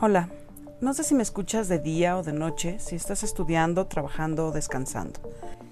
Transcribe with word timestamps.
Hola, 0.00 0.28
no 0.80 0.94
sé 0.94 1.02
si 1.02 1.16
me 1.16 1.24
escuchas 1.24 1.66
de 1.66 1.80
día 1.80 2.16
o 2.16 2.22
de 2.22 2.32
noche, 2.32 2.78
si 2.78 2.94
estás 2.94 3.24
estudiando, 3.24 3.88
trabajando 3.88 4.46
o 4.46 4.52
descansando. 4.52 5.18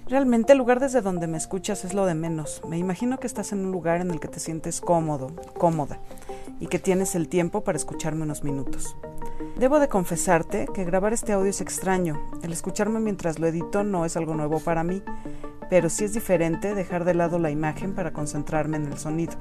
Realmente 0.09 0.51
el 0.51 0.59
lugar 0.59 0.81
desde 0.81 1.01
donde 1.01 1.29
me 1.29 1.37
escuchas 1.37 1.85
es 1.85 1.95
lo 1.95 2.07
de 2.07 2.17
menos. 2.17 2.61
Me 2.69 2.77
imagino 2.77 3.19
que 3.21 3.29
estás 3.29 3.53
en 3.53 3.65
un 3.65 3.71
lugar 3.71 4.01
en 4.01 4.11
el 4.11 4.19
que 4.19 4.27
te 4.27 4.41
sientes 4.41 4.81
cómodo, 4.81 5.29
cómoda, 5.57 6.01
y 6.59 6.67
que 6.67 6.81
tienes 6.81 7.15
el 7.15 7.29
tiempo 7.29 7.63
para 7.63 7.79
escucharme 7.79 8.25
unos 8.25 8.43
minutos. 8.43 8.97
Debo 9.61 9.79
de 9.79 9.87
confesarte 9.87 10.67
que 10.75 10.85
grabar 10.85 11.13
este 11.13 11.33
audio 11.33 11.51
es 11.51 11.61
extraño. 11.61 12.21
El 12.43 12.53
escucharme 12.53 12.99
mientras 12.99 13.39
lo 13.39 13.47
edito 13.47 13.85
no 13.85 14.05
es 14.05 14.17
algo 14.17 14.35
nuevo 14.35 14.59
para 14.59 14.83
mí, 14.83 15.05
pero 15.71 15.89
sí 15.89 16.03
es 16.03 16.15
diferente 16.15 16.75
dejar 16.75 17.05
de 17.05 17.15
lado 17.15 17.39
la 17.39 17.53
imagen 17.53 17.95
para 17.95 18.13
concentrarme 18.13 18.77
en 18.77 18.87
el 18.87 18.99
sonido. 18.99 19.35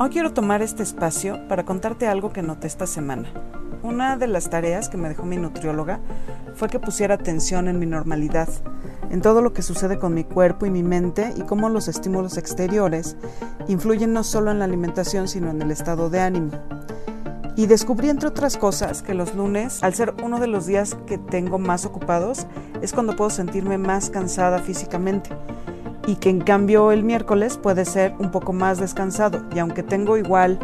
Hoy 0.00 0.10
quiero 0.10 0.32
tomar 0.32 0.62
este 0.62 0.84
espacio 0.84 1.48
para 1.48 1.64
contarte 1.64 2.06
algo 2.06 2.32
que 2.32 2.40
noté 2.40 2.68
esta 2.68 2.86
semana. 2.86 3.28
Una 3.82 4.16
de 4.16 4.28
las 4.28 4.48
tareas 4.48 4.88
que 4.88 4.96
me 4.96 5.08
dejó 5.08 5.24
mi 5.24 5.38
nutrióloga 5.38 5.98
fue 6.54 6.68
que 6.68 6.78
pusiera 6.78 7.14
atención 7.14 7.66
en 7.66 7.80
mi 7.80 7.86
normalidad, 7.86 8.48
en 9.10 9.20
todo 9.20 9.42
lo 9.42 9.52
que 9.52 9.62
sucede 9.62 9.98
con 9.98 10.14
mi 10.14 10.22
cuerpo 10.22 10.66
y 10.66 10.70
mi 10.70 10.84
mente 10.84 11.34
y 11.36 11.42
cómo 11.42 11.68
los 11.68 11.88
estímulos 11.88 12.38
exteriores 12.38 13.16
influyen 13.66 14.12
no 14.12 14.22
solo 14.22 14.52
en 14.52 14.60
la 14.60 14.66
alimentación, 14.66 15.26
sino 15.26 15.50
en 15.50 15.60
el 15.62 15.72
estado 15.72 16.10
de 16.10 16.20
ánimo. 16.20 16.52
Y 17.56 17.66
descubrí, 17.66 18.08
entre 18.08 18.28
otras 18.28 18.56
cosas, 18.56 19.02
que 19.02 19.14
los 19.14 19.34
lunes, 19.34 19.82
al 19.82 19.94
ser 19.94 20.14
uno 20.22 20.38
de 20.38 20.46
los 20.46 20.66
días 20.66 20.96
que 21.08 21.18
tengo 21.18 21.58
más 21.58 21.84
ocupados, 21.84 22.46
es 22.82 22.92
cuando 22.92 23.16
puedo 23.16 23.30
sentirme 23.30 23.78
más 23.78 24.10
cansada 24.10 24.60
físicamente 24.60 25.30
y 26.08 26.16
que 26.16 26.30
en 26.30 26.40
cambio 26.40 26.90
el 26.90 27.04
miércoles 27.04 27.58
puede 27.58 27.84
ser 27.84 28.14
un 28.18 28.30
poco 28.30 28.54
más 28.54 28.78
descansado 28.78 29.42
y 29.54 29.58
aunque 29.58 29.82
tengo 29.82 30.16
igual 30.16 30.58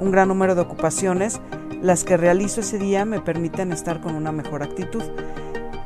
un 0.00 0.10
gran 0.10 0.26
número 0.26 0.56
de 0.56 0.62
ocupaciones, 0.62 1.40
las 1.80 2.02
que 2.02 2.16
realizo 2.16 2.62
ese 2.62 2.78
día 2.78 3.04
me 3.04 3.20
permiten 3.20 3.70
estar 3.70 4.00
con 4.00 4.16
una 4.16 4.32
mejor 4.32 4.64
actitud. 4.64 5.04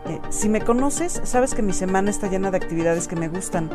Eh, 0.06 0.18
si 0.30 0.48
me 0.48 0.62
conoces, 0.62 1.20
sabes 1.24 1.54
que 1.54 1.60
mi 1.60 1.74
semana 1.74 2.08
está 2.08 2.30
llena 2.30 2.50
de 2.50 2.56
actividades 2.56 3.06
que 3.06 3.16
me 3.16 3.28
gustan. 3.28 3.68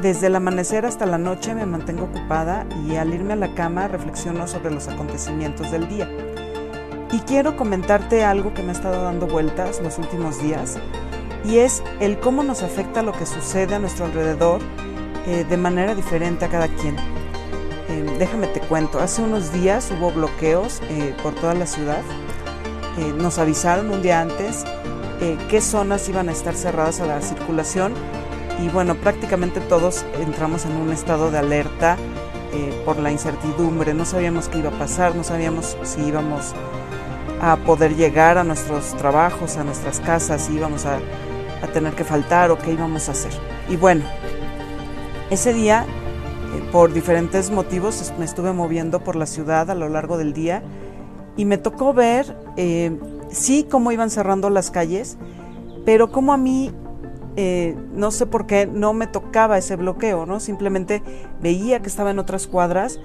Desde 0.00 0.28
el 0.28 0.36
amanecer 0.36 0.86
hasta 0.86 1.04
la 1.04 1.18
noche 1.18 1.54
me 1.54 1.66
mantengo 1.66 2.04
ocupada 2.04 2.64
y 2.86 2.96
al 2.96 3.12
irme 3.12 3.34
a 3.34 3.36
la 3.36 3.54
cama 3.54 3.86
reflexiono 3.86 4.48
sobre 4.48 4.70
los 4.70 4.88
acontecimientos 4.88 5.70
del 5.72 5.88
día. 5.90 6.08
Y 7.12 7.18
quiero 7.20 7.54
comentarte 7.58 8.24
algo 8.24 8.54
que 8.54 8.62
me 8.62 8.70
ha 8.70 8.72
estado 8.72 9.02
dando 9.02 9.26
vueltas 9.26 9.82
los 9.82 9.98
últimos 9.98 10.42
días 10.42 10.78
y 11.44 11.58
es 11.58 11.82
el 12.00 12.18
cómo 12.18 12.42
nos 12.42 12.62
afecta 12.62 13.02
lo 13.02 13.12
que 13.12 13.26
sucede 13.26 13.74
a 13.74 13.78
nuestro 13.78 14.06
alrededor 14.06 14.60
eh, 15.26 15.44
de 15.48 15.56
manera 15.56 15.94
diferente 15.94 16.44
a 16.44 16.48
cada 16.48 16.68
quien. 16.68 16.96
Eh, 17.88 18.16
déjame 18.18 18.46
te 18.48 18.60
cuento, 18.60 18.98
hace 18.98 19.22
unos 19.22 19.52
días 19.52 19.90
hubo 19.90 20.10
bloqueos 20.10 20.80
eh, 20.88 21.14
por 21.22 21.34
toda 21.34 21.54
la 21.54 21.66
ciudad. 21.66 22.02
nos 23.18 23.38
avisaron 23.38 23.90
un 23.90 24.02
día 24.02 24.20
antes 24.20 24.64
qué 25.48 25.60
zonas 25.60 26.08
iban 26.08 26.28
a 26.28 26.32
estar 26.32 26.54
cerradas 26.54 27.00
a 27.00 27.06
la 27.06 27.20
circulación 27.22 27.94
y 28.62 28.68
bueno, 28.68 28.94
prácticamente 28.94 29.60
todos 29.60 30.04
entramos 30.20 30.64
en 30.64 30.76
un 30.76 30.92
estado 30.92 31.30
de 31.30 31.38
alerta 31.38 31.96
por 32.84 32.98
la 32.98 33.10
incertidumbre. 33.10 33.94
No 33.94 34.04
sabíamos 34.04 34.48
qué 34.48 34.58
iba 34.58 34.68
a 34.68 34.78
pasar, 34.78 35.16
no 35.16 35.24
sabíamos 35.24 35.76
si 35.82 36.02
íbamos 36.02 36.54
a 37.40 37.56
poder 37.56 37.96
llegar 37.96 38.38
a 38.38 38.44
nuestros 38.44 38.94
trabajos, 38.96 39.56
a 39.56 39.64
nuestras 39.64 39.98
casas, 40.00 40.42
si 40.42 40.54
íbamos 40.54 40.86
a 40.86 41.00
a 41.64 41.72
tener 41.72 41.94
que 41.94 42.04
faltar 42.04 42.50
o 42.50 42.58
qué 42.58 42.72
íbamos 42.72 43.08
a 43.08 43.12
hacer. 43.12 43.32
Y 43.68 43.76
bueno, 43.76 44.04
ese 45.30 45.52
día, 45.52 45.84
eh, 46.54 46.62
por 46.70 46.92
diferentes 46.92 47.50
motivos, 47.50 48.12
me 48.18 48.24
estuve 48.24 48.52
moviendo 48.52 49.00
por 49.00 49.16
la 49.16 49.26
ciudad 49.26 49.70
a 49.70 49.74
lo 49.74 49.88
largo 49.88 50.18
del 50.18 50.32
día 50.32 50.62
y 51.36 51.44
me 51.44 51.58
tocó 51.58 51.92
ver, 51.92 52.36
eh, 52.56 52.98
sí, 53.30 53.66
cómo 53.68 53.90
iban 53.90 54.10
cerrando 54.10 54.50
las 54.50 54.70
calles, 54.70 55.16
pero 55.84 56.12
como 56.12 56.32
a 56.32 56.36
mí, 56.36 56.72
eh, 57.36 57.74
no 57.94 58.10
sé 58.10 58.26
por 58.26 58.46
qué, 58.46 58.66
no 58.66 58.92
me 58.92 59.06
tocaba 59.06 59.58
ese 59.58 59.76
bloqueo, 59.76 60.26
¿no? 60.26 60.40
Simplemente 60.40 61.02
veía 61.40 61.80
que 61.80 61.88
estaba 61.88 62.10
en 62.10 62.18
otras 62.18 62.46
cuadras, 62.46 63.00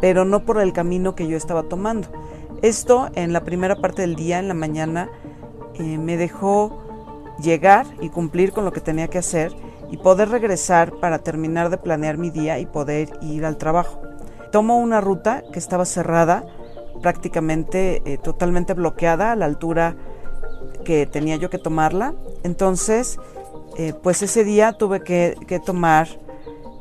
pero 0.00 0.24
no 0.24 0.44
por 0.44 0.60
el 0.60 0.72
camino 0.72 1.14
que 1.14 1.26
yo 1.26 1.36
estaba 1.36 1.64
tomando. 1.64 2.08
Esto 2.62 3.10
en 3.14 3.32
la 3.32 3.44
primera 3.44 3.76
parte 3.76 4.02
del 4.02 4.14
día, 4.14 4.38
en 4.38 4.48
la 4.48 4.54
mañana, 4.54 5.10
me 5.78 6.16
dejó 6.16 6.83
llegar 7.38 7.86
y 8.00 8.10
cumplir 8.10 8.52
con 8.52 8.64
lo 8.64 8.72
que 8.72 8.80
tenía 8.80 9.08
que 9.08 9.18
hacer 9.18 9.52
y 9.90 9.96
poder 9.96 10.28
regresar 10.28 10.92
para 11.00 11.18
terminar 11.18 11.70
de 11.70 11.78
planear 11.78 12.18
mi 12.18 12.30
día 12.30 12.58
y 12.58 12.66
poder 12.66 13.10
ir 13.20 13.44
al 13.44 13.56
trabajo. 13.56 14.00
Tomo 14.52 14.78
una 14.78 15.00
ruta 15.00 15.42
que 15.52 15.58
estaba 15.58 15.84
cerrada, 15.84 16.44
prácticamente 17.02 18.02
eh, 18.04 18.18
totalmente 18.18 18.72
bloqueada 18.74 19.32
a 19.32 19.36
la 19.36 19.46
altura 19.46 19.96
que 20.84 21.06
tenía 21.06 21.36
yo 21.36 21.50
que 21.50 21.58
tomarla. 21.58 22.14
Entonces, 22.44 23.18
eh, 23.76 23.92
pues 24.02 24.22
ese 24.22 24.44
día 24.44 24.72
tuve 24.72 25.02
que, 25.02 25.36
tomar 25.64 26.08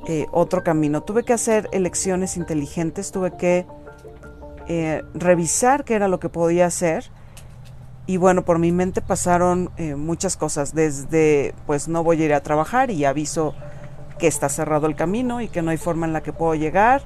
eh, 0.08 0.28
otro 0.32 0.64
camino. 0.64 1.02
Tuve 1.02 1.24
que 1.24 1.34
hacer 1.34 1.70
elecciones 1.72 2.38
inteligentes, 2.38 3.12
tuve 3.12 3.36
que 3.38 3.66
revisar 5.14 5.84
qué 5.84 5.96
era 5.96 6.08
lo 6.08 6.22
que 6.22 6.30
podía 6.30 6.68
hacer 6.68 7.12
y 8.06 8.18
bueno, 8.18 8.44
por 8.44 8.60
mi 8.60 8.72
mente 8.72 9.02
pasaron 9.02 9.70
eh, 9.78 9.96
muchas 9.96 10.36
cosas, 10.36 10.76
desde 10.76 11.56
pues 11.66 11.88
no 11.88 12.04
voy 12.04 12.22
a 12.22 12.26
ir 12.26 12.34
a 12.34 12.42
trabajar 12.42 12.92
y 12.92 13.06
aviso 13.06 13.56
que 14.20 14.28
está 14.28 14.50
cerrado 14.50 14.88
el 14.88 14.96
camino 14.96 15.40
y 15.40 15.48
que 15.48 15.62
no 15.62 15.72
hay 15.72 15.78
forma 15.78 16.06
en 16.06 16.12
la 16.12 16.22
que 16.22 16.34
puedo 16.34 16.54
llegar, 16.56 17.02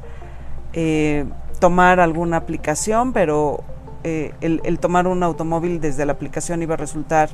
eh, 0.74 1.26
tomar 1.60 2.00
alguna 2.00 2.38
aplicación, 2.38 3.14
pero 3.14 3.64
eh, 4.04 4.34
el, 4.42 4.80
tomar 4.80 5.08
un 5.08 5.22
automóvil 5.22 5.80
desde 5.80 6.06
la 6.06 6.14
aplicación 6.14 6.62
iba 6.62 6.74
a 6.74 6.78
resultar 6.78 7.30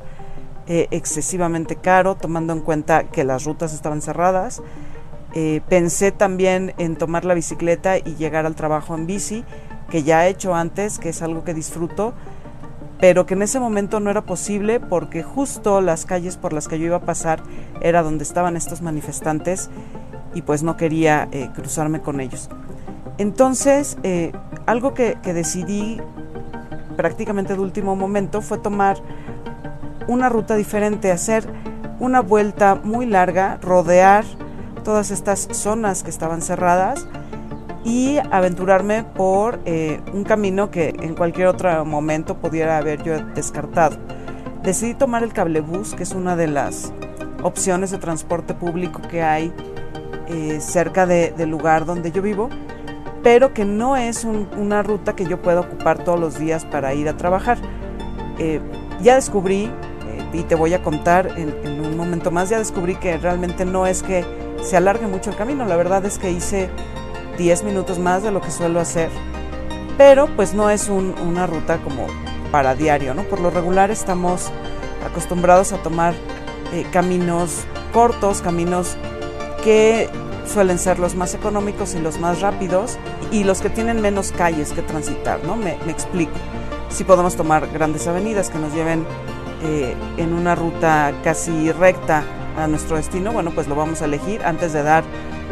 excesivamente 0.66 1.75
caro, 1.75 2.16
tomando 2.16 2.53
en 2.53 2.62
cuenta 2.62 3.03
que 3.03 3.25
las 3.25 3.44
rutas 3.44 3.73
estaban 3.73 4.02
cerradas. 4.02 4.62
pensé 5.68 6.13
también 6.13 6.73
en 6.78 6.96
tomar 6.96 7.25
la 7.25 7.34
bicicleta 7.34 7.97
y 7.97 8.16
llegar 8.16 8.46
al 8.46 8.56
trabajo 8.56 8.96
en 8.96 9.06
bici, 9.06 9.44
que 9.90 10.03
ya 10.03 10.25
he 10.25 10.29
hecho 10.29 10.56
antes, 10.56 11.00
que 11.00 11.09
es 11.09 11.22
algo 11.22 11.44
que 11.44 11.53
disfruto 11.53 12.13
pero 13.03 13.25
que 13.25 13.34
en 13.34 13.41
ese 13.41 13.59
momento 13.59 14.00
no 14.00 14.09
era 14.09 14.22
posible 14.22 14.80
porque 14.80 15.24
justo 15.24 15.81
las 15.81 16.06
calles 16.06 16.38
por 16.38 16.53
las 16.53 16.69
que 16.69 16.80
yo 16.80 16.86
iba 16.86 16.96
a 16.96 17.02
pasar 17.02 17.44
era 17.81 18.02
donde 18.02 18.24
estaban 18.24 18.56
estos 18.56 18.81
manifestantes 18.81 19.69
y 20.34 20.44
pues 20.44 20.64
no 20.64 20.78
quería 20.78 21.28
eh, 21.34 21.50
cruzarme 21.53 22.00
con 22.00 22.22
ellos. 22.22 22.50
Entonces, 23.18 23.97
eh, 24.03 24.31
algo 24.68 24.94
que, 24.94 25.18
que 25.22 25.34
decidí 25.34 26.00
prácticamente 26.96 27.56
de 27.56 27.59
último 27.59 27.97
momento 27.97 28.41
fue 28.41 28.58
tomar 28.58 28.96
una 30.08 30.30
ruta 30.30 30.56
diferente, 30.56 31.12
hacer 31.12 31.46
una 32.00 32.22
vuelta 32.22 32.75
muy 32.75 33.06
larga, 33.06 33.59
rodear 33.62 34.24
todas 34.85 35.12
estas 35.12 35.50
zonas 35.52 36.03
que 36.03 36.09
estaban 36.09 36.41
cerradas 36.41 37.06
y 37.83 38.17
aventurarme 38.31 39.03
por 39.03 39.59
eh, 39.66 39.99
un 40.13 40.23
camino 40.23 40.71
que 40.71 40.95
en 41.01 41.16
cualquier 41.16 41.47
otro 41.47 41.83
momento 41.85 42.38
pudiera 42.38 42.77
haber 42.77 43.03
yo 43.03 43.19
descartado. 43.33 43.97
Decidí 44.63 44.94
tomar 44.94 45.23
el 45.23 45.33
cablebús, 45.33 45.93
que 45.93 46.03
es 46.03 46.13
una 46.13 46.35
de 46.35 46.47
las 46.47 46.93
opciones 47.41 47.91
de 47.91 47.97
transporte 47.97 48.53
público 48.53 49.01
que 49.09 49.22
hay 49.22 49.53
eh, 50.29 50.59
cerca 50.61 51.05
del 51.05 51.49
lugar 51.49 51.85
donde 51.85 52.11
yo 52.11 52.22
vivo, 52.22 52.49
pero 53.22 53.53
que 53.53 53.66
no 53.66 53.97
es 53.97 54.23
una 54.23 54.83
ruta 54.83 55.16
que 55.16 55.25
yo 55.25 55.41
pueda 55.41 55.59
ocupar 55.59 56.03
todos 56.03 56.19
los 56.19 56.39
días 56.39 56.63
para 56.63 56.93
ir 56.93 57.09
a 57.09 57.17
trabajar. 57.17 57.57
Eh, 58.39 58.61
ya 59.01 59.16
descubrí, 59.16 59.69
y 60.31 60.43
te 60.43 60.55
voy 60.55 60.73
a 60.73 60.81
contar 60.81 61.33
en 61.38 61.79
un 61.81 61.97
momento 61.97 62.31
más, 62.31 62.49
ya 62.49 62.57
descubrí 62.57 62.95
que 62.95 63.17
realmente 63.17 63.66
no 63.66 63.85
es 63.85 64.01
que 64.01 64.25
se 64.63 64.77
alargue 64.77 65.07
mucho 65.07 65.29
el 65.29 65.35
camino, 65.35 65.66
la 65.66 65.75
verdad 65.75 66.05
es 66.05 66.17
que 66.17 66.31
hice 66.31 66.69
10 67.38 67.63
minutos 67.63 67.99
más 67.99 68.23
de 68.23 68.31
lo 68.31 68.41
que 68.41 68.51
suelo 68.51 68.79
hacer, 68.79 69.09
pero 69.97 70.28
pues 70.35 70.53
no 70.53 70.69
es 70.69 70.90
una 70.90 71.47
ruta 71.47 71.78
como 71.78 72.08
para 72.52 72.75
diario, 72.75 73.13
¿no? 73.13 73.23
Por 73.23 73.40
lo 73.40 73.49
regular 73.49 73.91
estamos 73.91 74.52
acostumbrados 75.05 75.73
a 75.73 75.78
tomar 75.78 76.13
eh, 76.73 76.85
caminos 76.91 77.66
cortos, 77.91 78.41
caminos 78.41 78.96
que 79.63 80.09
suelen 80.46 80.79
ser 80.79 80.99
los 80.99 81.16
más 81.16 81.34
económicos 81.34 81.96
y 81.96 81.99
los 81.99 82.19
más 82.19 82.41
rápidos 82.41 82.97
y 83.31 83.43
los 83.43 83.61
que 83.61 83.69
tienen 83.69 84.02
menos 84.02 84.31
calles 84.31 84.72
que 84.72 84.81
transitar, 84.81 85.43
¿no? 85.46 85.55
Me, 85.55 85.73
explico. 85.87 86.34
Si 86.90 87.03
podemos 87.03 87.35
tomar 87.35 87.67
grandes 87.72 88.08
avenidas 88.08 88.49
que 88.49 88.59
nos 88.59 88.73
lleven 88.73 89.05
eh, 89.63 89.96
en 90.17 90.34
una 90.34 90.53
ruta 90.53 91.13
casi 91.23 91.72
recta 91.72 92.23
a 92.58 92.67
nuestro 92.67 92.97
destino, 92.97 93.32
bueno, 93.32 93.52
pues 93.52 93.67
lo 93.67 93.76
vamos 93.76 94.02
a 94.02 94.05
elegir 94.05 94.44
antes 94.44 94.73
de 94.73 94.84
dar 94.84 95.03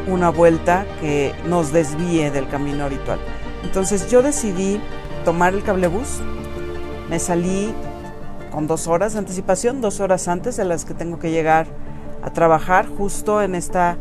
una 0.08 0.30
vuelta 0.30 0.86
que 1.00 1.34
nos 1.48 1.72
desvíe 1.72 2.32
del 2.32 2.48
camino 2.48 2.86
habitual. 2.86 3.20
Entonces 3.64 4.10
yo 4.10 4.22
decidí 4.22 4.80
tomar 5.26 5.54
el 5.54 5.64
cablebús, 5.64 6.20
me 7.10 7.20
salí 7.20 7.74
con 8.52 8.68
dos 8.68 8.88
horas 8.88 9.14
de 9.14 9.20
anticipación, 9.20 9.82
dos 9.82 10.00
horas 10.00 10.28
antes 10.28 10.58
de 10.58 10.66
las 10.66 10.86
que 10.86 10.94
tengo 10.94 11.20
que 11.20 11.32
llegar 11.32 11.68
a 12.24 12.32
trabajar, 12.32 12.88
justo 12.88 13.42
en 13.42 13.56
esta 13.56 13.98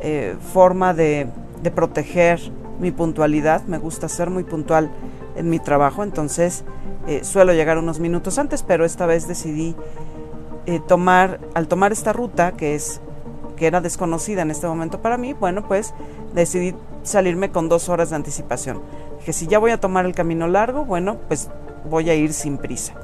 eh, 0.00 0.36
forma 0.52 0.94
de, 0.94 1.28
proteger 1.74 2.40
mi 2.78 2.90
puntualidad. 2.90 3.62
Me 3.64 3.78
gusta 3.78 4.08
ser 4.08 4.30
muy 4.30 4.44
puntual 4.44 4.90
en 5.36 5.50
mi 5.50 5.58
trabajo, 5.58 6.02
entonces 6.02 6.64
eh, 7.06 7.24
suelo 7.24 7.52
llegar 7.52 7.78
unos 7.78 8.00
minutos 8.00 8.38
antes, 8.38 8.62
pero 8.62 8.84
esta 8.84 9.06
vez 9.06 9.28
decidí 9.28 9.76
eh, 10.66 10.80
tomar, 10.86 11.40
al 11.54 11.68
tomar 11.68 11.92
esta 11.92 12.12
ruta, 12.12 12.52
que 12.52 12.74
es 12.74 13.00
que 13.56 13.66
era 13.66 13.82
desconocida 13.82 14.40
en 14.40 14.50
este 14.50 14.66
momento 14.66 15.02
para 15.02 15.18
mí, 15.18 15.34
bueno, 15.34 15.68
pues 15.68 15.92
decidí 16.32 16.74
salirme 17.02 17.50
con 17.50 17.68
dos 17.68 17.90
horas 17.90 18.08
de 18.10 18.16
anticipación. 18.16 18.80
Dije, 19.18 19.34
si 19.34 19.46
ya 19.46 19.58
voy 19.58 19.70
a 19.70 19.78
tomar 19.78 20.06
el 20.06 20.14
camino 20.14 20.48
largo, 20.48 20.86
bueno, 20.86 21.18
pues 21.28 21.50
voy 21.88 22.08
a 22.08 22.14
ir 22.14 22.32
sin 22.32 22.56
prisa. 22.56 22.94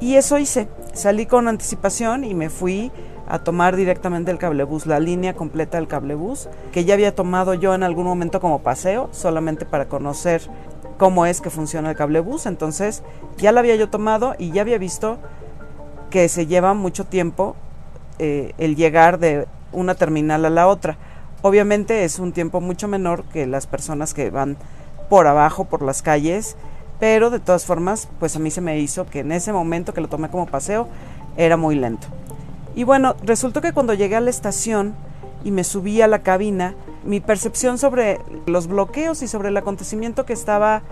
Y 0.00 0.16
eso 0.16 0.38
hice. 0.38 0.68
Salí 0.94 1.26
con 1.26 1.46
anticipación 1.46 2.24
y 2.24 2.34
me 2.34 2.48
fui 2.48 2.90
a 3.28 3.38
tomar 3.38 3.76
directamente 3.76 4.30
el 4.30 4.38
cablebús, 4.38 4.86
la 4.86 4.98
línea 4.98 5.34
completa 5.34 5.76
del 5.76 5.88
cablebús, 5.88 6.48
que 6.72 6.84
ya 6.84 6.94
había 6.94 7.14
tomado 7.14 7.54
yo 7.54 7.74
en 7.74 7.82
algún 7.82 8.04
momento 8.04 8.40
como 8.40 8.62
paseo, 8.62 9.10
solamente 9.12 9.66
para 9.66 9.88
conocer 9.88 10.42
cómo 10.98 11.26
es 11.26 11.40
que 11.40 11.50
funciona 11.50 11.90
el 11.90 11.96
cablebús. 11.96 12.46
Entonces 12.46 13.02
ya 13.36 13.52
la 13.52 13.60
había 13.60 13.76
yo 13.76 13.90
tomado 13.90 14.34
y 14.38 14.52
ya 14.52 14.62
había 14.62 14.78
visto 14.78 15.18
que 16.10 16.28
se 16.28 16.46
lleva 16.46 16.74
mucho 16.74 17.04
tiempo 17.06 17.56
eh, 18.18 18.52
el 18.58 18.76
llegar 18.76 19.18
de 19.18 19.46
una 19.72 19.94
terminal 19.94 20.44
a 20.44 20.50
la 20.50 20.66
otra. 20.66 20.98
Obviamente 21.42 22.04
es 22.04 22.18
un 22.18 22.32
tiempo 22.32 22.60
mucho 22.60 22.88
menor 22.88 23.24
que 23.24 23.46
las 23.46 23.66
personas 23.66 24.12
que 24.12 24.30
van 24.30 24.56
por 25.08 25.26
abajo, 25.26 25.64
por 25.64 25.82
las 25.82 26.02
calles, 26.02 26.56
pero 26.98 27.30
de 27.30 27.40
todas 27.40 27.64
formas, 27.64 28.08
pues 28.18 28.36
a 28.36 28.38
mí 28.38 28.50
se 28.50 28.60
me 28.60 28.78
hizo 28.78 29.06
que 29.06 29.20
en 29.20 29.32
ese 29.32 29.52
momento 29.52 29.94
que 29.94 30.02
lo 30.02 30.08
tomé 30.08 30.28
como 30.28 30.46
paseo 30.46 30.88
era 31.36 31.56
muy 31.56 31.74
lento. 31.76 32.08
Y 32.74 32.84
bueno, 32.84 33.16
resultó 33.24 33.60
que 33.60 33.72
cuando 33.72 33.94
llegué 33.94 34.16
a 34.16 34.20
la 34.20 34.30
estación 34.30 34.94
y 35.42 35.50
me 35.50 35.64
subí 35.64 36.02
a 36.02 36.06
la 36.06 36.22
cabina, 36.22 36.74
mi 37.04 37.20
percepción 37.20 37.78
sobre 37.78 38.20
los 38.46 38.66
bloqueos 38.66 39.22
y 39.22 39.28
sobre 39.28 39.48
el 39.48 39.56
acontecimiento 39.56 40.26
que 40.26 40.34
estaba 40.34 40.82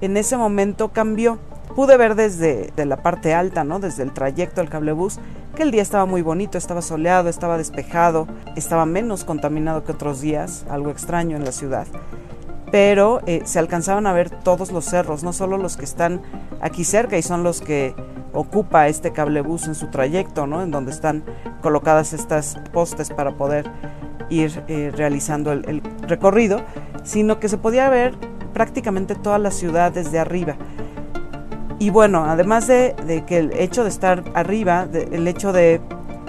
en 0.00 0.16
ese 0.16 0.36
momento 0.36 0.88
cambió. 0.88 1.38
Pude 1.74 1.96
ver 1.96 2.14
desde 2.14 2.72
la 2.84 2.98
parte 2.98 3.34
alta, 3.34 3.64
¿no? 3.64 3.78
Desde 3.78 4.02
el 4.02 4.12
trayecto 4.12 4.60
del 4.60 4.70
cablebús, 4.70 5.18
que 5.54 5.62
el 5.62 5.70
día 5.70 5.82
estaba 5.82 6.04
muy 6.06 6.22
bonito, 6.22 6.58
estaba 6.58 6.82
soleado, 6.82 7.28
estaba 7.28 7.56
despejado, 7.56 8.26
estaba 8.56 8.84
menos 8.84 9.24
contaminado 9.24 9.84
que 9.84 9.92
otros 9.92 10.20
días, 10.20 10.64
algo 10.68 10.90
extraño 10.90 11.36
en 11.36 11.44
la 11.44 11.52
ciudad. 11.52 11.86
Pero 12.70 13.20
eh, 13.26 13.42
se 13.44 13.58
alcanzaban 13.58 14.06
a 14.06 14.12
ver 14.12 14.30
todos 14.30 14.70
los 14.70 14.84
cerros, 14.84 15.22
no 15.22 15.32
solo 15.32 15.58
los 15.58 15.76
que 15.76 15.84
están 15.84 16.22
aquí 16.60 16.84
cerca 16.84 17.18
y 17.18 17.22
son 17.22 17.42
los 17.42 17.60
que 17.60 17.94
ocupa 18.32 18.88
este 18.88 19.12
cablebús 19.12 19.66
en 19.66 19.74
su 19.74 19.88
trayecto, 19.88 20.46
¿no? 20.46 20.62
En 20.62 20.70
donde 20.70 20.90
están 20.90 21.22
colocadas 21.60 22.12
estas 22.12 22.56
postes 22.72 23.10
para 23.10 23.36
poder 23.36 23.70
ir 24.30 24.62
eh, 24.68 24.90
realizando 24.94 25.52
el, 25.52 25.82
recorrido, 26.06 26.62
sino 27.04 27.38
que 27.38 27.48
se 27.48 27.58
podía 27.58 27.88
ver 27.88 28.14
prácticamente 28.52 29.14
toda 29.14 29.38
la 29.38 29.50
ciudad 29.50 29.92
desde 29.92 30.18
arriba. 30.18 30.56
Y 31.82 31.90
bueno, 31.90 32.26
además 32.26 32.68
de, 32.68 32.94
que 33.26 33.38
el 33.38 33.52
hecho 33.54 33.82
de 33.82 33.88
estar 33.88 34.22
arriba, 34.34 34.86
el 34.92 35.26
hecho 35.26 35.52
de 35.52 35.80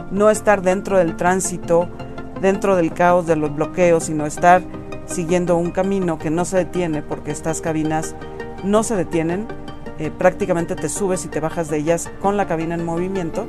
no 0.10 0.32
estar 0.32 0.64
dentro 0.64 0.98
del 0.98 1.16
tránsito, 1.16 1.88
dentro 2.42 2.76
del 2.76 2.92
caos 2.92 3.28
de 3.28 3.36
los 3.36 3.56
bloqueos, 3.56 4.06
sino 4.06 4.26
estar 4.26 4.64
siguiendo 5.06 5.56
un 5.56 5.70
camino 5.70 6.18
que 6.18 6.32
no 6.32 6.44
se 6.44 6.58
detiene 6.58 7.04
porque 7.04 7.30
estas 7.30 7.62
cabinas 7.62 8.16
no 8.64 8.82
se 8.82 8.96
detienen, 8.96 9.46
eh, 10.00 10.10
prácticamente 10.10 10.76
te 10.76 10.90
subes 10.90 11.24
y 11.24 11.28
te 11.28 11.40
bajas 11.40 11.70
de 11.70 11.78
ellas 11.78 12.10
con 12.20 12.36
la 12.36 12.48
cabina 12.48 12.74
en 12.74 12.84
movimiento, 12.84 13.48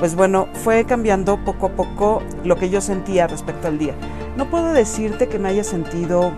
pues 0.00 0.16
bueno, 0.16 0.48
fue 0.64 0.84
cambiando 0.84 1.44
poco 1.44 1.66
a 1.66 1.76
poco 1.76 2.24
lo 2.42 2.56
que 2.56 2.70
yo 2.70 2.80
sentía 2.80 3.28
respecto 3.28 3.68
al 3.68 3.78
día. 3.78 3.94
No 4.36 4.50
puedo 4.50 4.72
decirte 4.72 5.28
que 5.28 5.38
me 5.38 5.50
haya 5.50 5.62
sentido 5.62 6.32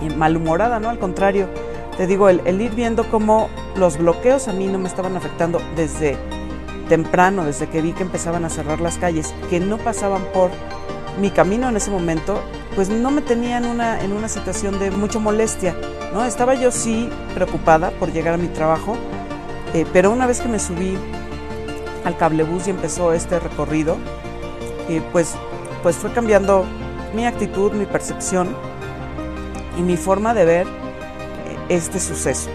eh, 0.00 0.08
malhumorada, 0.16 0.80
¿no? 0.80 0.88
Al 0.88 0.98
contrario, 0.98 1.46
te 1.98 2.06
digo, 2.06 2.30
el, 2.30 2.40
el, 2.46 2.62
ir 2.62 2.74
viendo 2.74 3.04
cómo 3.10 3.50
los 3.76 3.98
bloqueos 3.98 4.48
a 4.48 4.52
mí 4.52 4.66
no 4.66 4.78
me 4.78 4.88
estaban 4.88 5.16
afectando 5.16 5.60
desde 5.76 6.16
temprano, 6.88 7.44
desde 7.44 7.68
que 7.68 7.82
vi 7.82 7.92
que 7.92 8.02
empezaban 8.02 8.44
a 8.44 8.50
cerrar 8.50 8.80
las 8.80 8.98
calles, 8.98 9.34
que 9.50 9.60
no 9.60 9.78
pasaban 9.78 10.22
por 10.32 10.50
mi 11.20 11.30
camino 11.30 11.68
en 11.68 11.76
ese 11.76 11.90
momento, 11.90 12.40
pues 12.74 12.88
no 12.88 13.10
me 13.10 13.22
tenía 13.22 13.58
en 13.58 13.66
una, 13.66 14.00
en 14.02 14.12
una 14.12 14.28
situación 14.28 14.78
de 14.78 14.90
mucha 14.90 15.18
molestia, 15.18 15.76
¿no? 16.12 16.24
Estaba 16.24 16.54
yo 16.54 16.70
sí 16.70 17.08
preocupada 17.34 17.90
por 17.92 18.12
llegar 18.12 18.34
a 18.34 18.36
mi 18.36 18.48
trabajo, 18.48 18.96
eh, 19.72 19.86
pero 19.92 20.10
una 20.10 20.26
vez 20.26 20.40
que 20.40 20.48
me 20.48 20.58
subí 20.58 20.96
al 22.04 22.16
cablebús 22.16 22.66
y 22.66 22.70
empezó 22.70 23.12
este 23.12 23.38
recorrido, 23.38 23.96
eh, 24.88 25.02
pues, 25.12 25.34
pues 25.82 25.96
fue 25.96 26.12
cambiando 26.12 26.64
mi 27.14 27.26
actitud, 27.26 27.72
mi 27.72 27.86
percepción 27.86 28.54
y 29.78 29.82
mi 29.82 29.96
forma 29.96 30.34
de 30.34 30.44
ver 30.44 30.66
eh, 30.66 31.56
este 31.68 32.00
suceso. 32.00 32.50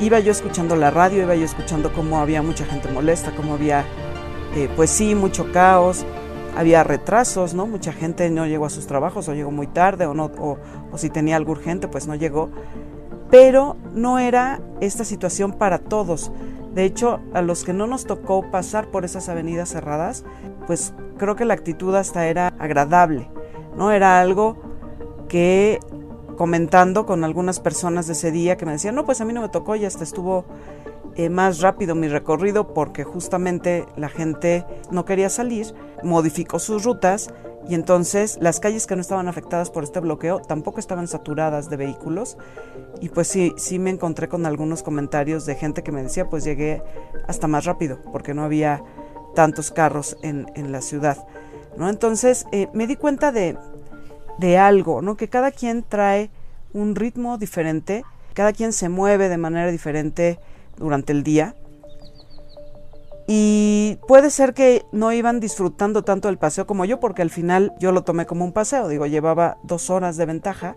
Iba 0.00 0.20
yo 0.20 0.30
escuchando 0.30 0.76
la 0.76 0.92
radio, 0.92 1.24
iba 1.24 1.34
yo 1.34 1.44
escuchando 1.44 1.92
cómo 1.92 2.20
había 2.20 2.40
mucha 2.40 2.64
gente 2.64 2.88
molesta, 2.88 3.32
cómo 3.34 3.54
había, 3.54 3.84
pues 4.76 4.90
sí, 4.90 5.16
mucho 5.16 5.50
caos, 5.50 6.06
había 6.56 6.84
retrasos, 6.84 7.52
¿no? 7.52 7.66
Mucha 7.66 7.92
gente 7.92 8.30
no 8.30 8.46
llegó 8.46 8.66
a 8.66 8.70
sus 8.70 8.86
trabajos 8.86 9.28
o 9.28 9.34
llegó 9.34 9.50
muy 9.50 9.66
tarde 9.66 10.06
o, 10.06 10.14
no, 10.14 10.30
o, 10.38 10.56
si 10.96 11.10
tenía 11.10 11.34
algo 11.34 11.50
urgente, 11.50 11.88
pues 11.88 12.06
no 12.06 12.14
llegó. 12.14 12.48
Pero 13.28 13.76
no 13.92 14.20
era 14.20 14.60
esta 14.80 15.04
situación 15.04 15.52
para 15.52 15.78
todos. 15.78 16.30
De 16.74 16.84
hecho, 16.84 17.18
a 17.34 17.42
los 17.42 17.64
que 17.64 17.72
no 17.72 17.88
nos 17.88 18.06
tocó 18.06 18.48
pasar 18.52 18.92
por 18.92 19.04
esas 19.04 19.28
avenidas 19.28 19.70
cerradas, 19.70 20.24
pues 20.68 20.94
creo 21.16 21.34
que 21.34 21.44
la 21.44 21.54
actitud 21.54 21.92
hasta 21.96 22.28
era 22.28 22.54
agradable, 22.60 23.28
¿no? 23.76 23.90
Era 23.90 24.20
algo 24.20 24.58
que 25.28 25.80
comentando 26.38 27.04
con 27.04 27.24
algunas 27.24 27.58
personas 27.58 28.06
de 28.06 28.12
ese 28.12 28.30
día 28.30 28.56
que 28.56 28.64
me 28.64 28.70
decían, 28.70 28.94
no, 28.94 29.04
pues 29.04 29.20
a 29.20 29.24
mí 29.24 29.32
no 29.32 29.42
me 29.42 29.48
tocó 29.48 29.74
y 29.74 29.84
hasta 29.84 30.04
estuvo 30.04 30.44
eh, 31.16 31.30
más 31.30 31.60
rápido 31.60 31.96
mi 31.96 32.06
recorrido 32.06 32.72
porque 32.72 33.02
justamente 33.02 33.86
la 33.96 34.08
gente 34.08 34.64
no 34.92 35.04
quería 35.04 35.30
salir, 35.30 35.74
modificó 36.04 36.60
sus 36.60 36.84
rutas 36.84 37.34
y 37.68 37.74
entonces 37.74 38.38
las 38.40 38.60
calles 38.60 38.86
que 38.86 38.94
no 38.94 39.00
estaban 39.00 39.26
afectadas 39.26 39.68
por 39.68 39.82
este 39.82 39.98
bloqueo 39.98 40.38
tampoco 40.38 40.78
estaban 40.78 41.08
saturadas 41.08 41.70
de 41.70 41.76
vehículos 41.76 42.38
y 43.00 43.08
pues 43.08 43.26
sí, 43.26 43.52
sí 43.56 43.80
me 43.80 43.90
encontré 43.90 44.28
con 44.28 44.46
algunos 44.46 44.84
comentarios 44.84 45.44
de 45.44 45.56
gente 45.56 45.82
que 45.82 45.90
me 45.90 46.04
decía 46.04 46.30
pues 46.30 46.44
llegué 46.44 46.84
hasta 47.26 47.48
más 47.48 47.64
rápido 47.64 47.98
porque 48.12 48.32
no 48.32 48.44
había 48.44 48.84
tantos 49.34 49.72
carros 49.72 50.16
en, 50.22 50.46
en 50.54 50.70
la 50.70 50.82
ciudad. 50.82 51.26
¿no? 51.76 51.88
Entonces 51.88 52.46
eh, 52.52 52.68
me 52.72 52.86
di 52.86 52.94
cuenta 52.94 53.32
de, 53.32 53.58
de 54.38 54.58
algo, 54.58 55.02
¿no? 55.02 55.16
que 55.16 55.28
cada 55.28 55.50
quien 55.50 55.82
trae 55.82 56.30
un 56.72 56.94
ritmo 56.94 57.38
diferente, 57.38 58.04
cada 58.34 58.52
quien 58.52 58.72
se 58.72 58.88
mueve 58.88 59.28
de 59.28 59.38
manera 59.38 59.70
diferente 59.70 60.38
durante 60.76 61.12
el 61.12 61.22
día. 61.22 61.54
Y 63.26 63.98
puede 64.08 64.30
ser 64.30 64.54
que 64.54 64.86
no 64.90 65.12
iban 65.12 65.38
disfrutando 65.38 66.02
tanto 66.02 66.30
el 66.30 66.38
paseo 66.38 66.66
como 66.66 66.86
yo, 66.86 66.98
porque 66.98 67.20
al 67.20 67.30
final 67.30 67.74
yo 67.78 67.92
lo 67.92 68.02
tomé 68.02 68.24
como 68.24 68.44
un 68.44 68.52
paseo, 68.52 68.88
digo, 68.88 69.06
llevaba 69.06 69.58
dos 69.64 69.90
horas 69.90 70.16
de 70.16 70.24
ventaja, 70.24 70.76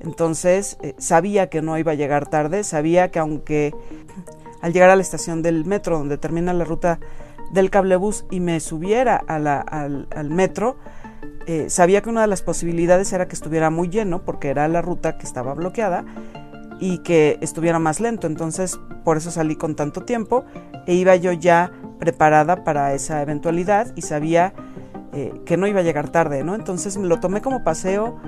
entonces 0.00 0.78
eh, 0.82 0.94
sabía 0.98 1.50
que 1.50 1.60
no 1.60 1.76
iba 1.76 1.92
a 1.92 1.96
llegar 1.96 2.26
tarde, 2.26 2.64
sabía 2.64 3.10
que 3.10 3.18
aunque 3.18 3.74
al 4.62 4.72
llegar 4.72 4.90
a 4.90 4.96
la 4.96 5.02
estación 5.02 5.42
del 5.42 5.64
metro, 5.64 5.98
donde 5.98 6.18
termina 6.18 6.52
la 6.52 6.64
ruta 6.64 7.00
del 7.52 7.70
cablebús, 7.70 8.24
y 8.30 8.40
me 8.40 8.60
subiera 8.60 9.16
al, 9.26 10.30
metro, 10.30 10.76
eh, 11.46 11.70
sabía 11.70 12.02
que 12.02 12.10
una 12.10 12.22
de 12.22 12.26
las 12.26 12.42
posibilidades 12.42 13.12
era 13.12 13.28
que 13.28 13.34
estuviera 13.34 13.70
muy 13.70 13.88
lleno, 13.88 14.22
porque 14.24 14.48
era 14.48 14.68
la 14.68 14.82
ruta 14.82 15.18
que 15.18 15.26
estaba 15.26 15.54
bloqueada, 15.54 16.04
y 16.80 16.98
que 16.98 17.38
estuviera 17.40 17.78
más 17.78 18.00
lento. 18.00 18.26
Entonces, 18.26 18.80
por 19.04 19.16
eso 19.16 19.30
salí 19.30 19.54
con 19.54 19.76
tanto 19.76 20.02
tiempo 20.02 20.44
e 20.86 20.94
iba 20.94 21.14
yo 21.16 21.32
ya 21.32 21.70
preparada 21.98 22.64
para 22.64 22.94
esa 22.94 23.20
eventualidad 23.22 23.92
y 23.94 24.02
sabía 24.02 24.54
eh, 25.12 25.32
que 25.44 25.56
no 25.56 25.66
iba 25.66 25.80
a 25.80 25.82
llegar 25.82 26.08
tarde, 26.08 26.42
¿no? 26.42 26.54
Entonces 26.54 26.96
me 26.96 27.06
lo 27.06 27.20
tomé 27.20 27.42
como 27.42 27.62
paseo, 27.62 28.18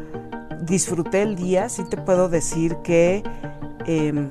disfruté 0.60 1.22
el 1.22 1.34
día, 1.34 1.68
sí 1.68 1.84
te 1.88 1.96
puedo 1.96 2.28
decir 2.28 2.76
que, 2.84 3.22
em, 3.86 4.30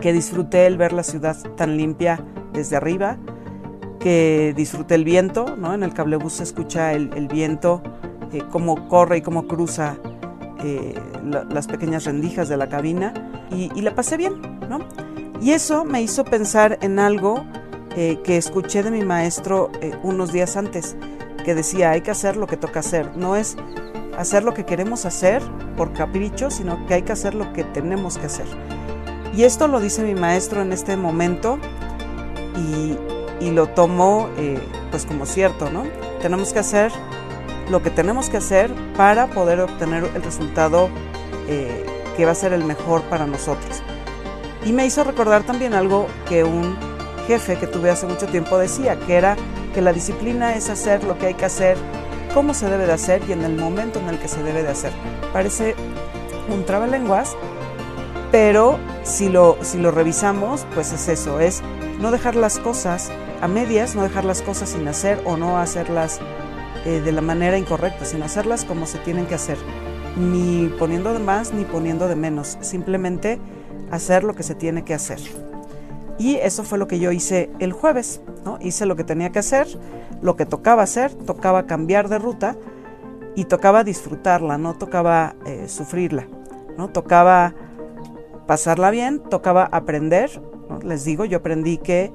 que 0.00 0.12
disfruté 0.12 0.66
el 0.66 0.76
ver 0.76 0.92
la 0.92 1.02
ciudad 1.02 1.36
tan 1.56 1.76
limpia 1.76 2.20
desde 2.52 2.76
arriba, 2.76 3.16
que 4.04 4.52
disfruté 4.54 4.96
el 4.96 5.04
viento, 5.04 5.56
¿no? 5.56 5.72
En 5.72 5.82
el 5.82 5.94
cablebús 5.94 6.34
se 6.34 6.42
escucha 6.42 6.92
el, 6.92 7.26
viento, 7.26 7.82
eh, 8.34 8.42
cómo 8.50 8.86
corre 8.86 9.16
y 9.16 9.22
cómo 9.22 9.46
cruza 9.46 9.96
eh, 10.62 10.94
las 11.22 11.66
pequeñas 11.66 12.04
rendijas 12.04 12.50
de 12.50 12.58
la 12.58 12.68
cabina 12.68 13.14
y, 13.50 13.80
la 13.80 13.94
pasé 13.94 14.18
bien, 14.18 14.58
¿no? 14.68 14.80
Y 15.40 15.52
eso 15.52 15.86
me 15.86 16.02
hizo 16.02 16.22
pensar 16.22 16.78
en 16.82 16.98
algo 16.98 17.46
eh, 17.96 18.18
que 18.22 18.36
escuché 18.36 18.82
de 18.82 18.90
mi 18.90 19.06
maestro 19.06 19.70
unos 20.02 20.32
días 20.32 20.58
antes, 20.58 20.96
que 21.42 21.54
decía, 21.54 21.92
hay 21.92 22.02
que 22.02 22.10
hacer 22.10 22.36
lo 22.36 22.46
que 22.46 22.58
toca 22.58 22.80
hacer, 22.80 23.16
no 23.16 23.36
es 23.36 23.56
hacer 24.18 24.44
lo 24.44 24.52
que 24.52 24.66
queremos 24.66 25.06
hacer 25.06 25.42
por 25.78 25.94
capricho, 25.94 26.50
sino 26.50 26.84
que 26.86 26.92
hay 26.92 27.02
que 27.04 27.12
hacer 27.12 27.34
lo 27.34 27.54
que 27.54 27.64
tenemos 27.64 28.18
que 28.18 28.26
hacer. 28.26 28.46
Y 29.34 29.44
esto 29.44 29.66
lo 29.66 29.80
dice 29.80 30.02
mi 30.02 30.14
maestro 30.14 30.60
en 30.60 30.74
este 30.74 30.94
momento 30.98 31.58
y, 32.54 32.98
y 33.40 33.50
lo 33.50 33.68
tomo 33.68 34.28
pues 34.90 35.06
como 35.06 35.26
cierto, 35.26 35.70
¿no? 35.70 35.84
Tenemos 36.20 36.52
que 36.52 36.60
hacer 36.60 36.92
lo 37.68 37.82
que 37.82 37.90
tenemos 37.90 38.30
que 38.30 38.36
hacer 38.36 38.72
para 38.96 39.28
poder 39.28 39.60
obtener 39.60 40.04
el 40.14 40.22
resultado 40.22 40.88
eh, 41.48 41.84
que 42.16 42.24
va 42.24 42.32
a 42.32 42.34
ser 42.34 42.52
el 42.52 42.64
mejor 42.64 43.02
para 43.02 43.26
nosotros. 43.26 43.82
Y 44.64 44.72
me 44.72 44.86
hizo 44.86 45.04
recordar 45.04 45.42
también 45.42 45.74
algo 45.74 46.06
que 46.28 46.44
un 46.44 46.76
jefe 47.26 47.56
que 47.56 47.66
tuve 47.66 47.90
hace 47.90 48.06
mucho 48.06 48.26
tiempo 48.26 48.58
decía, 48.58 48.98
que 48.98 49.14
era 49.14 49.36
que 49.74 49.82
la 49.82 49.92
disciplina 49.92 50.54
es 50.54 50.70
hacer 50.70 51.04
lo 51.04 51.18
que 51.18 51.26
hay 51.26 51.34
que 51.34 51.44
hacer, 51.44 51.76
cómo 52.32 52.54
se 52.54 52.68
debe 52.68 52.86
de 52.86 52.92
hacer 52.92 53.22
y 53.28 53.32
en 53.32 53.44
el 53.44 53.56
momento 53.56 53.98
en 53.98 54.08
el 54.08 54.18
que 54.18 54.28
se 54.28 54.42
debe 54.42 54.62
de 54.62 54.68
hacer. 54.68 54.92
Parece 55.32 55.74
un 56.48 56.64
trabalenguas, 56.64 57.36
pero 58.30 58.78
si 59.02 59.28
lo, 59.28 59.58
si 59.62 59.78
lo 59.78 59.90
revisamos, 59.90 60.66
pues 60.74 60.92
es 60.92 61.08
eso, 61.08 61.40
es 61.40 61.62
no 62.00 62.10
dejar 62.10 62.36
las 62.36 62.58
cosas 62.58 63.10
a 63.40 63.48
medias, 63.48 63.94
no 63.94 64.02
dejar 64.02 64.24
las 64.24 64.42
cosas 64.42 64.70
sin 64.70 64.86
hacer 64.88 65.20
o 65.24 65.36
no 65.36 65.58
hacerlas 65.58 66.20
eh, 66.84 67.00
de 67.00 67.12
la 67.12 67.20
manera 67.20 67.58
incorrecta, 67.58 68.04
sino 68.04 68.24
hacerlas 68.24 68.64
como 68.64 68.86
se 68.86 68.98
tienen 68.98 69.26
que 69.26 69.34
hacer, 69.34 69.58
ni 70.16 70.68
poniendo 70.78 71.12
de 71.12 71.18
más 71.18 71.52
ni 71.52 71.64
poniendo 71.64 72.08
de 72.08 72.16
menos, 72.16 72.58
simplemente 72.60 73.38
hacer 73.90 74.24
lo 74.24 74.34
que 74.34 74.42
se 74.42 74.54
tiene 74.54 74.84
que 74.84 74.94
hacer. 74.94 75.18
Y 76.18 76.36
eso 76.36 76.62
fue 76.62 76.78
lo 76.78 76.86
que 76.86 76.98
yo 76.98 77.10
hice 77.10 77.50
el 77.58 77.72
jueves, 77.72 78.20
¿no? 78.44 78.58
Hice 78.60 78.86
lo 78.86 78.96
que 78.96 79.04
tenía 79.04 79.30
que 79.30 79.40
hacer, 79.40 79.66
lo 80.22 80.36
que 80.36 80.46
tocaba 80.46 80.82
hacer, 80.82 81.12
tocaba 81.12 81.66
cambiar 81.66 82.08
de 82.08 82.18
ruta 82.18 82.56
y 83.34 83.46
tocaba 83.46 83.82
disfrutarla, 83.82 84.58
no 84.58 84.74
tocaba 84.74 85.34
eh, 85.44 85.68
sufrirla, 85.68 86.28
¿no? 86.78 86.88
Tocaba 86.88 87.54
pasarla 88.46 88.90
bien, 88.90 89.20
tocaba 89.28 89.64
aprender, 89.64 90.30
les 90.82 91.04
digo, 91.04 91.24
yo 91.24 91.38
aprendí 91.38 91.78
que 91.78 92.12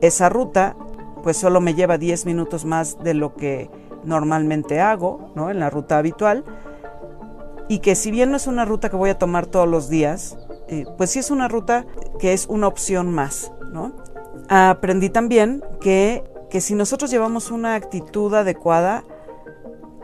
esa 0.00 0.28
ruta 0.28 0.76
pues 1.22 1.36
solo 1.36 1.60
me 1.60 1.74
lleva 1.74 1.98
10 1.98 2.26
minutos 2.26 2.64
más 2.64 2.98
de 3.02 3.14
lo 3.14 3.34
que 3.34 3.70
normalmente 4.04 4.80
hago, 4.80 5.32
¿no? 5.34 5.50
En 5.50 5.60
la 5.60 5.70
ruta 5.70 5.98
habitual. 5.98 6.44
Y 7.68 7.80
que 7.80 7.94
si 7.94 8.10
bien 8.10 8.30
no 8.30 8.36
es 8.36 8.46
una 8.46 8.64
ruta 8.64 8.88
que 8.88 8.96
voy 8.96 9.10
a 9.10 9.18
tomar 9.18 9.46
todos 9.46 9.68
los 9.68 9.88
días, 9.88 10.38
eh, 10.68 10.86
pues 10.96 11.10
sí 11.10 11.18
es 11.18 11.30
una 11.30 11.48
ruta 11.48 11.86
que 12.18 12.32
es 12.32 12.46
una 12.46 12.66
opción 12.66 13.12
más, 13.12 13.52
¿no? 13.72 13.92
Aprendí 14.48 15.10
también 15.10 15.62
que, 15.80 16.24
que 16.48 16.60
si 16.60 16.74
nosotros 16.74 17.10
llevamos 17.10 17.50
una 17.50 17.74
actitud 17.74 18.34
adecuada, 18.34 19.04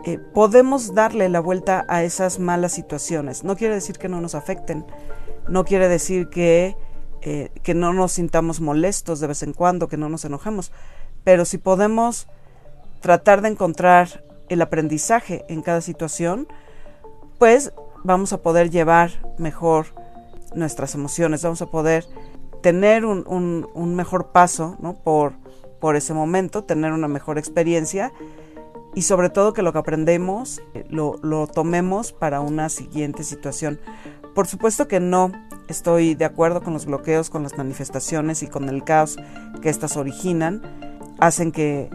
eh, 0.05 0.19
podemos 0.19 0.95
darle 0.95 1.28
la 1.28 1.40
vuelta 1.40 1.85
a 1.88 2.05
esas 2.05 2.38
malas 2.38 2.73
situaciones. 2.73 3.43
No 3.43 3.57
quiere 3.57 3.75
decir 3.75 3.99
que 3.99 4.09
no 4.09 4.21
nos 4.21 4.37
afecten, 4.37 4.87
no 5.49 5.64
quiere 5.64 5.88
decir 5.88 6.28
que, 6.28 6.76
eh, 7.28 7.50
que 7.64 7.75
no 7.75 7.92
nos 7.92 8.12
sintamos 8.12 8.61
molestos 8.61 9.18
de 9.18 9.26
vez 9.26 9.42
en 9.42 9.52
cuando, 9.52 9.88
que 9.88 9.97
no 9.97 10.09
nos 10.09 10.25
enojemos, 10.25 10.71
pero 11.25 11.45
si 11.45 11.59
podemos 11.59 12.28
tratar 13.00 13.42
de 13.42 13.49
encontrar 13.49 14.23
el 14.49 14.62
aprendizaje 14.62 15.45
en 15.49 15.61
cada 15.61 15.80
situación, 15.80 16.47
pues 17.40 17.73
vamos 18.04 18.33
a 18.33 18.42
poder 18.42 18.71
llevar 18.71 19.11
mejor 19.38 19.87
nuestras 20.54 20.95
emociones, 20.95 21.42
vamos 21.42 21.62
a 21.62 21.66
poder 21.66 22.06
tener 22.62 23.04
un, 23.04 23.66
mejor 23.97 24.30
paso 24.30 24.78
por, 25.02 25.33
por 25.80 25.97
ese 25.97 26.14
momento, 26.14 26.62
tener 26.62 26.92
una 26.92 27.09
mejor 27.09 27.38
experiencia 27.38 28.12
y 28.97 29.03
sobre 29.03 29.29
todo 29.29 29.53
que 29.53 29.61
lo 29.61 29.75
que 29.75 29.79
aprendemos 29.79 30.62
eh, 30.73 30.87
lo, 30.88 31.19
lo, 31.23 31.47
tomemos 31.47 32.12
para 32.12 32.41
una 32.41 32.71
siguiente 32.71 33.25
situación. 33.25 33.79
Por 34.35 34.47
supuesto 34.47 34.88
que 34.88 35.00
no 35.00 35.33
estoy 35.69 36.15
de 36.15 36.25
acuerdo 36.25 36.62
con 36.62 36.73
los 36.73 36.87
bloqueos, 36.87 37.29
con 37.29 37.43
las 37.43 37.59
manifestaciones 37.59 38.43
y 38.43 38.47
con 38.47 38.71
el 38.71 38.85
caos 38.85 39.19
que 39.61 39.69
éstas 39.69 39.99
originan. 39.99 40.62
Hacen 41.19 41.53
que 41.53 41.91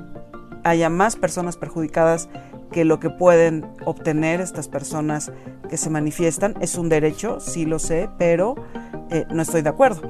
haya 0.63 0.91
más 0.91 1.15
personas 1.15 1.57
perjudicadas 1.57 2.29
que 2.71 2.85
lo 2.85 2.99
que 2.99 3.09
pueden 3.09 3.65
obtener 3.83 4.39
estas 4.39 4.67
personas 4.67 5.31
que 5.69 5.77
se 5.77 5.89
manifiestan. 5.89 6.53
Es 6.61 6.75
un 6.75 6.87
derecho, 6.87 7.39
sí 7.39 7.65
lo 7.65 7.79
sé, 7.79 8.09
pero 8.19 8.55
eh, 9.09 9.25
no 9.31 9.41
estoy 9.41 9.63
de 9.63 9.69
acuerdo. 9.69 10.03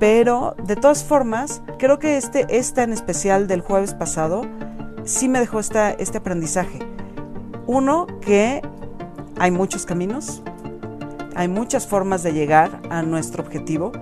Pero 0.00 0.56
de 0.66 0.74
todas 0.74 1.04
formas, 1.04 1.62
creo 1.78 2.00
que 2.00 2.16
este, 2.16 2.46
esta 2.48 2.82
en 2.82 2.92
especial 2.92 3.46
del 3.46 3.60
jueves 3.60 3.94
pasado 3.94 4.42
sí 5.04 5.28
me 5.28 5.40
dejó 5.40 5.60
esta, 5.60 5.90
este 5.90 6.18
aprendizaje. 6.18 6.78
Uno, 7.66 8.06
que 8.20 8.62
hay 9.38 9.50
muchos 9.50 9.86
caminos, 9.86 10.42
hay 11.34 11.48
muchas 11.48 11.86
formas 11.86 12.22
de 12.22 12.32
llegar 12.32 12.80
a 12.90 13.02
nuestro 13.02 13.42
objetivo, 13.42 13.92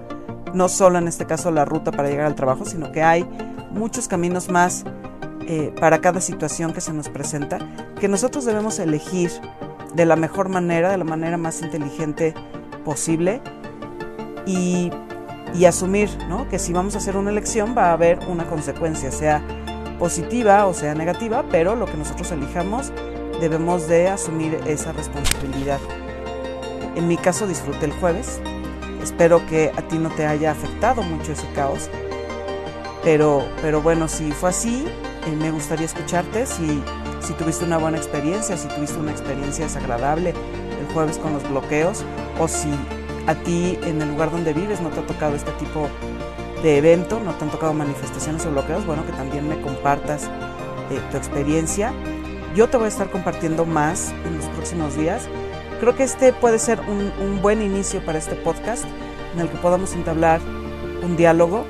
no 0.54 0.68
solo 0.68 0.98
en 0.98 1.08
este 1.08 1.26
caso 1.26 1.50
la 1.50 1.64
ruta 1.64 1.92
para 1.92 2.08
llegar 2.08 2.26
al 2.26 2.34
trabajo, 2.34 2.64
sino 2.64 2.90
que 2.92 3.02
hay 3.02 3.28
muchos 3.70 4.08
caminos 4.08 4.48
más 4.48 4.84
eh, 5.46 5.72
para 5.80 6.00
cada 6.00 6.20
situación 6.20 6.72
que 6.72 6.80
se 6.80 6.92
nos 6.92 7.08
presenta, 7.08 7.58
que 8.00 8.08
nosotros 8.08 8.44
debemos 8.44 8.78
elegir 8.78 9.30
de 9.94 10.06
la 10.06 10.16
mejor 10.16 10.48
manera, 10.48 10.90
de 10.90 10.98
la 10.98 11.04
manera 11.04 11.36
más 11.36 11.62
inteligente 11.62 12.34
posible 12.84 13.40
y, 14.46 14.90
asumir 15.66 16.08
que 16.50 16.58
si 16.58 16.72
vamos 16.72 16.94
a 16.94 16.98
hacer 16.98 17.16
una 17.16 17.30
elección 17.30 17.74
va 17.76 17.90
a 17.90 17.92
haber 17.92 18.18
una 18.28 18.46
consecuencia, 18.46 19.10
sea 19.10 19.42
positiva 19.98 20.66
o 20.66 20.74
sea 20.74 20.94
negativa, 20.94 21.44
pero 21.50 21.76
lo 21.76 21.86
que 21.86 21.96
nosotros 21.96 22.30
elijamos 22.32 22.92
debemos 23.40 23.88
de 23.88 24.08
asumir 24.08 24.58
esa 24.66 24.92
responsabilidad. 24.92 25.80
En 26.96 27.06
mi 27.06 27.16
caso 27.16 27.46
disfruté 27.46 27.86
el 27.86 27.92
jueves, 27.92 28.40
espero 29.02 29.44
que 29.46 29.70
a 29.76 29.82
ti 29.82 29.98
no 29.98 30.10
te 30.10 30.26
haya 30.26 30.50
afectado 30.50 31.02
mucho 31.02 31.32
ese 31.32 31.46
caos, 31.54 31.90
pero, 33.04 33.44
pero 33.62 33.80
bueno, 33.80 34.08
si 34.08 34.32
fue 34.32 34.50
así, 34.50 34.86
eh, 35.26 35.36
me 35.36 35.50
gustaría 35.50 35.86
escucharte 35.86 36.46
si, 36.46 36.82
si 37.20 37.32
tuviste 37.34 37.64
una 37.64 37.78
buena 37.78 37.98
experiencia, 37.98 38.56
si 38.56 38.68
tuviste 38.68 38.98
una 38.98 39.12
experiencia 39.12 39.64
desagradable 39.64 40.30
el 40.30 40.94
jueves 40.94 41.18
con 41.18 41.32
los 41.32 41.48
bloqueos 41.48 42.04
o 42.38 42.48
si 42.48 42.68
a 43.26 43.34
ti 43.34 43.78
en 43.82 44.00
el 44.00 44.08
lugar 44.08 44.30
donde 44.30 44.52
vives 44.52 44.80
no 44.80 44.88
te 44.88 45.00
ha 45.00 45.06
tocado 45.06 45.36
este 45.36 45.50
tipo 45.52 45.88
de 46.62 46.78
evento, 46.78 47.20
no 47.20 47.34
te 47.34 47.44
han 47.44 47.50
tocado 47.50 47.72
manifestaciones 47.72 48.44
o 48.46 48.50
bloqueos, 48.50 48.86
bueno, 48.86 49.04
que 49.06 49.12
también 49.12 49.48
me 49.48 49.60
compartas 49.60 50.24
eh, 50.90 51.00
tu 51.10 51.16
experiencia. 51.16 51.92
Yo 52.54 52.68
te 52.68 52.76
voy 52.76 52.86
a 52.86 52.88
estar 52.88 53.10
compartiendo 53.10 53.64
más 53.64 54.12
en 54.26 54.36
los 54.36 54.46
próximos 54.46 54.96
días. 54.96 55.28
Creo 55.80 55.94
que 55.94 56.02
este 56.02 56.32
puede 56.32 56.58
ser 56.58 56.80
un, 56.80 57.12
un 57.24 57.40
buen 57.40 57.62
inicio 57.62 58.04
para 58.04 58.18
este 58.18 58.34
podcast 58.34 58.84
en 59.34 59.40
el 59.40 59.48
que 59.48 59.56
podamos 59.58 59.94
entablar 59.94 60.40
un 61.04 61.16
diálogo 61.16 61.64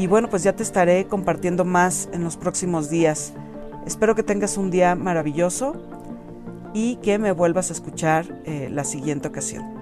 y 0.00 0.06
bueno, 0.06 0.30
pues 0.30 0.42
ya 0.42 0.54
te 0.54 0.62
estaré 0.62 1.06
compartiendo 1.06 1.66
más 1.66 2.08
en 2.12 2.24
los 2.24 2.38
próximos 2.38 2.88
días. 2.88 3.34
Espero 3.86 4.14
que 4.14 4.22
tengas 4.22 4.56
un 4.56 4.70
día 4.70 4.94
maravilloso 4.94 5.74
y 6.72 6.96
que 6.96 7.18
me 7.18 7.32
vuelvas 7.32 7.68
a 7.68 7.74
escuchar 7.74 8.40
eh, 8.46 8.68
la 8.70 8.84
siguiente 8.84 9.28
ocasión. 9.28 9.79